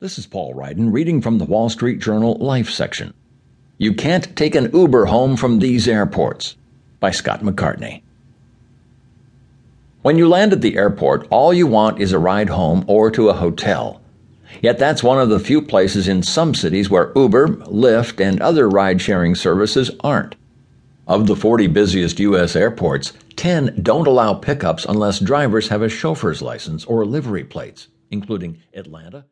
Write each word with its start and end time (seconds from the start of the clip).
This 0.00 0.16
is 0.16 0.28
Paul 0.28 0.54
Ryden 0.54 0.92
reading 0.92 1.20
from 1.20 1.38
the 1.38 1.44
Wall 1.44 1.68
Street 1.68 1.98
Journal 1.98 2.36
Life 2.36 2.70
section. 2.70 3.14
You 3.78 3.92
Can't 3.94 4.36
Take 4.36 4.54
an 4.54 4.70
Uber 4.72 5.06
Home 5.06 5.36
from 5.36 5.58
These 5.58 5.88
Airports 5.88 6.54
by 7.00 7.10
Scott 7.10 7.40
McCartney. 7.40 8.02
When 10.02 10.16
you 10.16 10.28
land 10.28 10.52
at 10.52 10.60
the 10.60 10.76
airport, 10.76 11.26
all 11.30 11.52
you 11.52 11.66
want 11.66 12.00
is 12.00 12.12
a 12.12 12.18
ride 12.20 12.50
home 12.50 12.84
or 12.86 13.10
to 13.10 13.28
a 13.28 13.34
hotel. 13.34 14.00
Yet 14.62 14.78
that's 14.78 15.02
one 15.02 15.18
of 15.18 15.30
the 15.30 15.40
few 15.40 15.60
places 15.60 16.06
in 16.06 16.22
some 16.22 16.54
cities 16.54 16.88
where 16.88 17.10
Uber, 17.16 17.48
Lyft, 17.48 18.24
and 18.24 18.40
other 18.40 18.68
ride 18.68 19.02
sharing 19.02 19.34
services 19.34 19.90
aren't. 20.04 20.36
Of 21.08 21.26
the 21.26 21.34
40 21.34 21.66
busiest 21.66 22.20
U.S. 22.20 22.54
airports, 22.54 23.14
10 23.34 23.80
don't 23.82 24.06
allow 24.06 24.34
pickups 24.34 24.84
unless 24.84 25.18
drivers 25.18 25.70
have 25.70 25.82
a 25.82 25.88
chauffeur's 25.88 26.40
license 26.40 26.84
or 26.84 27.04
livery 27.04 27.42
plates, 27.42 27.88
including 28.12 28.62
Atlanta. 28.72 29.24